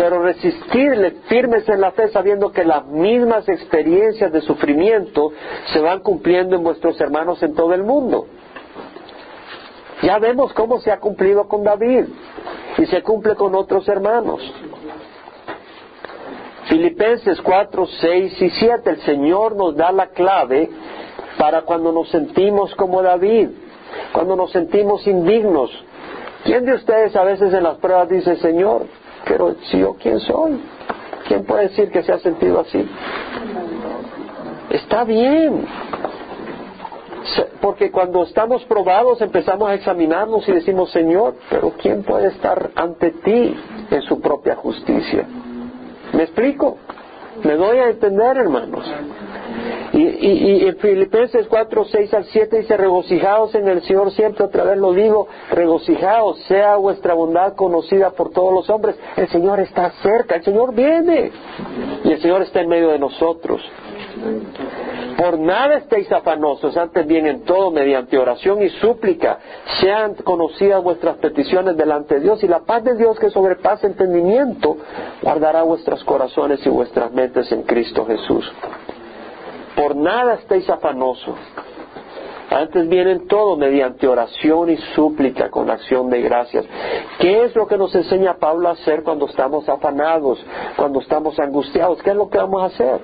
[0.00, 5.30] pero resistirle firmes en la fe sabiendo que las mismas experiencias de sufrimiento
[5.74, 8.26] se van cumpliendo en vuestros hermanos en todo el mundo.
[10.00, 12.06] Ya vemos cómo se ha cumplido con David
[12.78, 14.40] y se cumple con otros hermanos.
[16.70, 20.70] Filipenses 4, 6 y 7, el Señor nos da la clave
[21.36, 23.48] para cuando nos sentimos como David,
[24.12, 25.68] cuando nos sentimos indignos.
[26.44, 28.86] ¿Quién de ustedes a veces en las pruebas dice, Señor,
[29.24, 30.60] pero si yo, ¿quién soy?
[31.26, 32.88] ¿Quién puede decir que se ha sentido así?
[34.70, 35.66] Está bien.
[37.60, 43.10] Porque cuando estamos probados empezamos a examinarnos y decimos, Señor, pero ¿quién puede estar ante
[43.10, 43.56] ti
[43.90, 45.26] en su propia justicia?
[46.12, 46.78] ¿Me explico?
[47.44, 48.84] Me doy a entender, hermanos.
[49.92, 54.64] Y, y, en Filipenses 4, 6 al 7 dice, regocijaos en el Señor siempre, otra
[54.64, 58.96] vez lo digo, regocijaos, sea vuestra bondad conocida por todos los hombres.
[59.16, 61.32] El Señor está cerca, el Señor viene
[62.04, 63.60] y el Señor está en medio de nosotros.
[65.16, 69.38] Por nada estéis afanosos, antes bien en todo, mediante oración y súplica,
[69.80, 74.76] sean conocidas vuestras peticiones delante de Dios y la paz de Dios que sobrepasa entendimiento
[75.22, 78.50] guardará vuestros corazones y vuestras mentes en Cristo Jesús.
[79.76, 81.36] Por nada estéis afanosos.
[82.50, 86.66] Antes vienen todo mediante oración y súplica con acción de gracias.
[87.20, 90.44] ¿Qué es lo que nos enseña Pablo a hacer cuando estamos afanados,
[90.76, 92.02] cuando estamos angustiados?
[92.02, 93.00] ¿Qué es lo que vamos a hacer?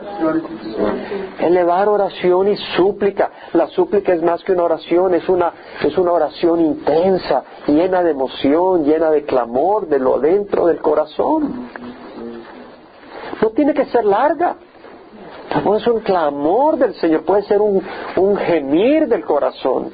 [1.39, 3.31] Elevar oración y súplica.
[3.53, 8.11] La súplica es más que una oración, es una, es una oración intensa, llena de
[8.11, 11.69] emoción, llena de clamor, de lo dentro del corazón.
[13.41, 14.57] No tiene que ser larga.
[15.65, 17.83] Puede ser un clamor del Señor, puede ser un,
[18.17, 19.93] un gemir del corazón,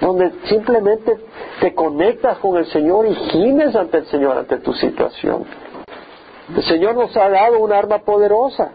[0.00, 1.18] donde simplemente
[1.60, 5.44] te conectas con el Señor y gimes ante el Señor, ante tu situación.
[6.54, 8.70] El Señor nos ha dado un arma poderosa.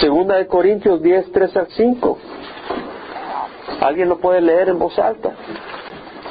[0.00, 2.18] Segunda de Corintios 10, 3 al 5.
[3.80, 5.32] ¿Alguien lo puede leer en voz alta?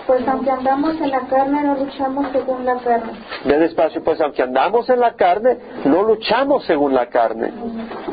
[0.07, 3.11] Pues aunque andamos en la carne, no luchamos según la carne.
[3.45, 7.51] De despacio, pues aunque andamos en la carne, no luchamos según la carne.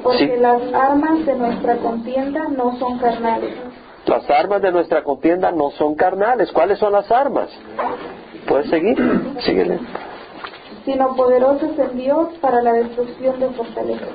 [0.03, 0.33] Porque Sí.
[0.41, 3.55] las armas de nuestra contienda no son carnales,
[4.07, 6.51] Las armas de nuestra contienda no son carnales.
[6.53, 7.51] ¿Cuáles son las armas?
[8.47, 8.97] ¿Puedes seguir?
[9.41, 9.79] Síguele.
[10.87, 14.09] sino poderosas en Dios para la destrucción de fortalezas,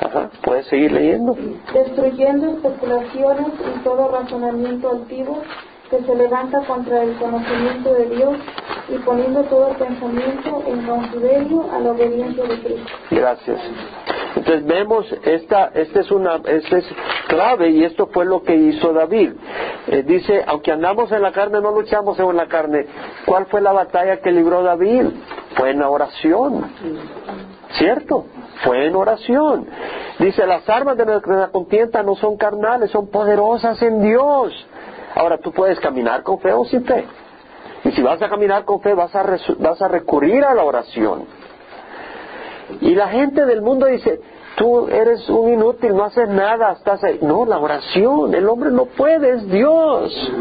[0.00, 0.30] Ajá.
[0.42, 1.36] ¿Puedes seguir leyendo?
[1.72, 5.42] destruyendo especulaciones y todo razonamiento altivo
[5.90, 8.36] que se levanta contra el conocimiento de Dios
[8.88, 12.92] y poniendo todo pensamiento en cautiverio a la obediencia de Cristo.
[13.10, 13.60] Gracias.
[14.36, 16.86] Entonces vemos, esta, esta es una, esta es
[17.28, 19.32] clave y esto fue lo que hizo David.
[19.86, 22.86] Eh, dice, aunque andamos en la carne, no luchamos según la carne.
[23.24, 25.06] ¿Cuál fue la batalla que libró David?
[25.56, 26.70] Fue en la oración.
[27.78, 28.26] ¿Cierto?
[28.62, 29.66] Fue en oración.
[30.18, 34.52] Dice, las armas de nuestra contienda no son carnales, son poderosas en Dios.
[35.16, 37.06] Ahora, tú puedes caminar con fe o sin fe.
[37.84, 39.24] Y si vas a caminar con fe, vas a,
[39.58, 41.24] vas a recurrir a la oración.
[42.82, 44.20] Y la gente del mundo dice,
[44.56, 47.18] tú eres un inútil, no haces nada, estás ahí.
[47.22, 50.32] No, la oración, el hombre no puede, es Dios.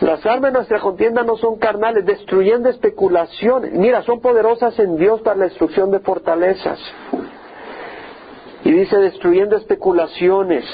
[0.00, 3.72] Las armas de nuestra contienda no son carnales, destruyendo especulaciones.
[3.72, 6.78] Mira, son poderosas en Dios para la destrucción de fortalezas.
[8.62, 10.64] Y dice, destruyendo especulaciones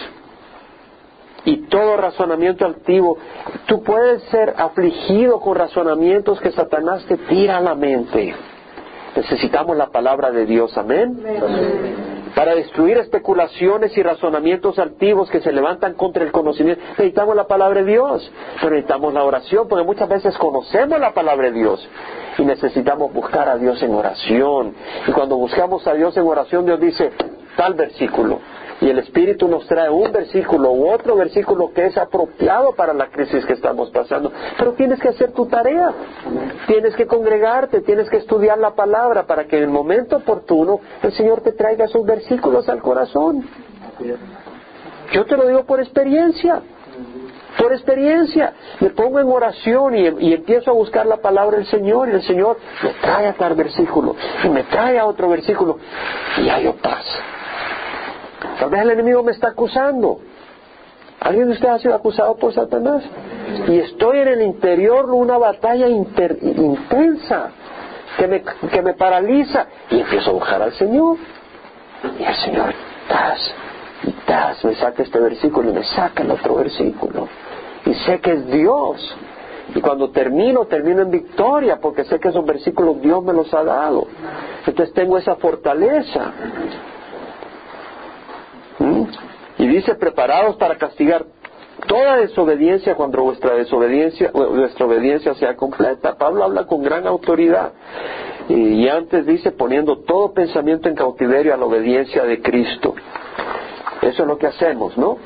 [1.46, 3.16] y todo razonamiento altivo.
[3.66, 8.34] Tú puedes ser afligido con razonamientos que Satanás te tira a la mente.
[9.14, 11.18] Necesitamos la palabra de Dios, amén.
[12.34, 17.80] Para destruir especulaciones y razonamientos altivos que se levantan contra el conocimiento, necesitamos la palabra
[17.80, 18.30] de Dios,
[18.60, 21.88] pero necesitamos la oración, porque muchas veces conocemos la palabra de Dios
[22.36, 24.74] y necesitamos buscar a Dios en oración.
[25.06, 27.12] Y cuando buscamos a Dios en oración, Dios dice
[27.56, 28.40] tal versículo.
[28.80, 33.06] Y el Espíritu nos trae un versículo u otro versículo que es apropiado para la
[33.06, 34.30] crisis que estamos pasando.
[34.58, 35.92] Pero tienes que hacer tu tarea.
[36.66, 41.12] Tienes que congregarte, tienes que estudiar la palabra para que en el momento oportuno el
[41.12, 43.48] Señor te traiga esos versículos al corazón.
[45.12, 46.60] Yo te lo digo por experiencia.
[47.58, 52.12] Por experiencia, me pongo en oración y, empiezo a buscar la palabra del Señor y
[52.12, 54.14] el Señor me trae a tal versículo
[54.44, 55.78] y me trae a otro versículo
[56.36, 57.04] y hay paz.
[58.58, 60.20] Tal vez el enemigo me está acusando.
[61.20, 63.02] ¿Alguien de ustedes ha sido acusado por Satanás?
[63.68, 67.50] Y estoy en el interior de una batalla intensa
[68.16, 71.16] que me, que me paraliza y empiezo a buscar al Señor.
[72.18, 72.74] Y el Señor,
[73.08, 73.54] tas,
[74.04, 77.28] y tas, me saca este versículo y me saca el otro versículo.
[77.84, 79.16] Y sé que es Dios.
[79.74, 83.64] Y cuando termino, termino en victoria, porque sé que esos versículos Dios me los ha
[83.64, 84.06] dado.
[84.66, 86.32] Entonces tengo esa fortaleza.
[88.78, 89.02] ¿Mm?
[89.58, 91.24] Y dice, preparados para castigar
[91.86, 96.16] toda desobediencia cuando vuestra desobediencia, vuestra obediencia sea completa.
[96.16, 97.72] Pablo habla con gran autoridad.
[98.48, 102.94] Y, y antes dice, poniendo todo pensamiento en cautiverio a la obediencia de Cristo.
[104.02, 105.18] Eso es lo que hacemos, ¿no?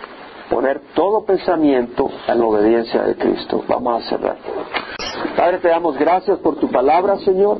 [0.48, 3.64] Poner todo pensamiento a la obediencia de Cristo.
[3.68, 4.36] Vamos a cerrar.
[5.36, 7.58] Padre, te damos gracias por tu palabra, Señor.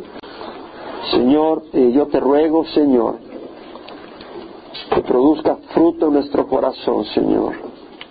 [1.10, 3.16] Señor, eh, yo te ruego, Señor,
[4.88, 7.54] que produzca fruto en nuestro corazón, Señor.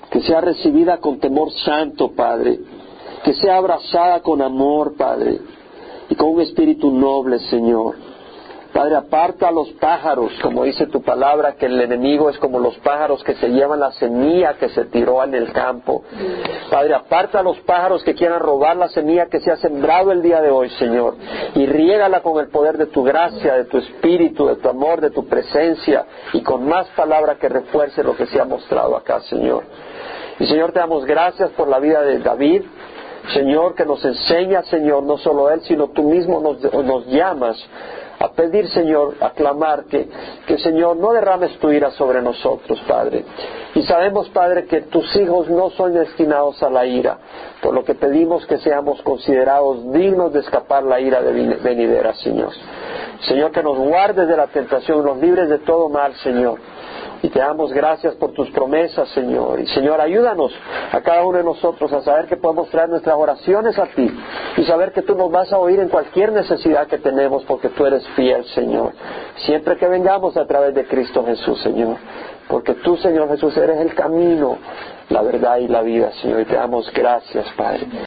[0.10, 2.60] Que sea recibida con temor santo, Padre.
[3.24, 5.40] Que sea abrazada con amor, Padre.
[6.10, 7.96] Y con un espíritu noble, Señor.
[8.74, 12.78] Padre, aparta a los pájaros, como dice tu palabra, que el enemigo es como los
[12.78, 16.04] pájaros que se llevan la semilla que se tiró en el campo.
[16.70, 20.22] Padre, aparta a los pájaros que quieran robar la semilla que se ha sembrado el
[20.22, 21.16] día de hoy, Señor,
[21.56, 25.10] y riégala con el poder de tu gracia, de tu espíritu, de tu amor, de
[25.10, 29.64] tu presencia, y con más palabra que refuerce lo que se ha mostrado acá, Señor.
[30.40, 32.64] Y Señor, te damos gracias por la vida de David,
[33.34, 37.58] Señor, que nos enseña, Señor, no solo Él, sino tú mismo nos, nos llamas
[38.20, 40.10] a pedir, Señor, a clamar que,
[40.46, 43.24] que, Señor, no derrames tu ira sobre nosotros, Padre.
[43.76, 47.18] Y sabemos, Padre, que tus hijos no son destinados a la ira,
[47.62, 51.32] por lo que pedimos que seamos considerados dignos de escapar la ira de
[51.64, 52.52] venidera, Señor.
[53.22, 56.60] Señor, que nos guardes de la tentación, nos libres de todo mal, Señor.
[57.22, 59.60] Y te damos gracias por tus promesas, Señor.
[59.60, 60.54] Y Señor, ayúdanos
[60.92, 64.10] a cada uno de nosotros a saber que podemos traer nuestras oraciones a ti
[64.58, 67.86] y saber que tú nos vas a oír en cualquier necesidad que tenemos porque tú
[67.86, 68.94] eres fiel, Señor.
[69.38, 71.98] Siempre que vengamos a través de Cristo Jesús, Señor.
[72.48, 74.58] Porque tú, Señor Jesús, eres el camino,
[75.10, 76.42] la verdad y la vida, Señor.
[76.42, 77.86] Y te damos gracias, Padre.